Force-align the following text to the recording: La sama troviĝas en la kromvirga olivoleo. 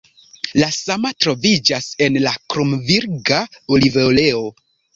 La 0.61 0.69
sama 0.77 1.11
troviĝas 1.25 1.91
en 2.07 2.19
la 2.25 2.33
kromvirga 2.55 3.45
olivoleo. 3.77 4.45